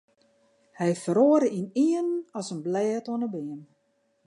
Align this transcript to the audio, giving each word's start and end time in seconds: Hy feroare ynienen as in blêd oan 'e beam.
Hy 0.79 0.91
feroare 1.03 1.47
ynienen 1.59 2.09
as 2.39 2.47
in 2.53 2.59
blêd 2.65 3.05
oan 3.11 3.23
'e 3.25 3.29
beam. 3.33 3.61